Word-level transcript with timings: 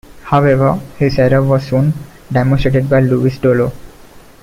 However, 0.23 0.79
his 0.97 1.19
error 1.19 1.43
was 1.43 1.67
soon 1.67 1.93
demonstrated 2.31 2.89
by 2.89 3.01
Louis 3.01 3.37
Dollo. 3.37 3.71